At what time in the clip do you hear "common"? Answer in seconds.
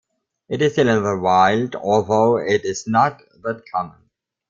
3.71-4.09